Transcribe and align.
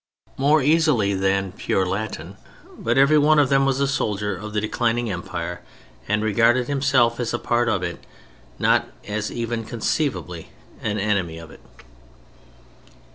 ]more 0.45 0.63
easily 0.63 1.13
than 1.13 1.51
pure 1.51 1.85
Latin; 1.85 2.35
but 2.75 2.97
every 2.97 3.19
one 3.19 3.37
of 3.37 3.49
them 3.49 3.67
was 3.67 3.79
a 3.79 3.87
soldier 3.87 4.35
of 4.35 4.51
the 4.51 4.59
declining 4.59 5.11
Empire 5.11 5.61
and 6.07 6.23
regarded 6.23 6.67
himself 6.67 7.19
as 7.19 7.35
a 7.35 7.37
part 7.37 7.69
of 7.69 7.83
it, 7.83 8.03
not 8.57 8.87
as 9.07 9.31
even 9.31 9.63
conceivably 9.63 10.49
an 10.81 10.97
enemy 10.97 11.37
of 11.37 11.51
it. 11.51 11.61